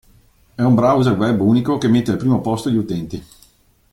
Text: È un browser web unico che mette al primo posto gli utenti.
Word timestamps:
È 0.55 0.63
un 0.63 0.73
browser 0.73 1.13
web 1.15 1.39
unico 1.41 1.77
che 1.77 1.87
mette 1.87 2.09
al 2.09 2.17
primo 2.17 2.41
posto 2.41 2.71
gli 2.71 2.75
utenti. 2.75 3.23